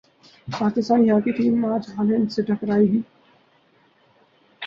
[0.59, 3.01] Pakistan hockey team اج Holland سے ٹکرا ئے گی